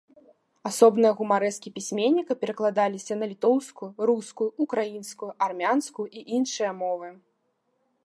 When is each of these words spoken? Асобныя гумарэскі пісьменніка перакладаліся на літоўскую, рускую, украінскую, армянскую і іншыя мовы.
Асобныя 0.69 1.11
гумарэскі 1.19 1.71
пісьменніка 1.75 2.33
перакладаліся 2.43 3.13
на 3.21 3.25
літоўскую, 3.35 3.89
рускую, 4.13 4.49
украінскую, 4.69 5.31
армянскую 5.49 6.07
і 6.17 6.29
іншыя 6.41 6.71
мовы. 6.85 7.09